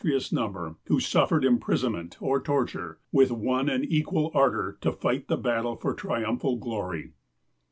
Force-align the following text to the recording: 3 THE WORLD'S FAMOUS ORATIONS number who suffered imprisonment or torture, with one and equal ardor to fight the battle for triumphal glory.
3 0.01 0.09
THE 0.09 0.13
WORLD'S 0.15 0.29
FAMOUS 0.29 0.41
ORATIONS 0.41 0.53
number 0.63 0.75
who 0.87 0.99
suffered 0.99 1.45
imprisonment 1.45 2.17
or 2.19 2.41
torture, 2.41 2.99
with 3.11 3.29
one 3.31 3.69
and 3.69 3.85
equal 3.85 4.31
ardor 4.33 4.79
to 4.81 4.91
fight 4.91 5.27
the 5.27 5.37
battle 5.37 5.75
for 5.75 5.93
triumphal 5.93 6.55
glory. 6.55 7.11